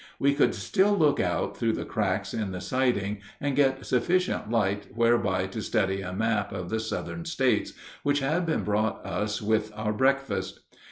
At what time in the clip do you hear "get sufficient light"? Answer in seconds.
3.55-4.87